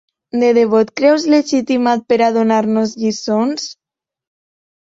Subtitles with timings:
[0.43, 3.69] De debò et creus legitimat per a donar-nos lliçons?